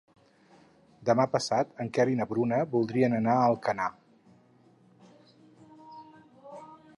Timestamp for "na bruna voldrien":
2.21-3.17